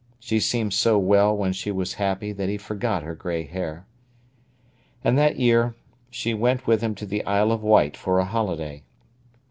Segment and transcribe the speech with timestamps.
[0.19, 3.85] She seemed so well when she was happy that he forgot her grey hair.
[5.03, 5.75] And that year
[6.09, 8.81] she went with him to the Isle of Wight for a holiday.